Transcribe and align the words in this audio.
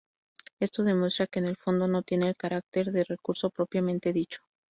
Esto 0.59 0.83
demuestra 0.83 1.27
que 1.27 1.37
en 1.37 1.45
el 1.45 1.57
fondo 1.57 1.87
no 1.87 2.01
tiene 2.01 2.27
el 2.29 2.35
carácter 2.35 2.91
de 2.91 3.03
recurso 3.03 3.51
propiamente 3.51 4.11
dicho. 4.11 4.41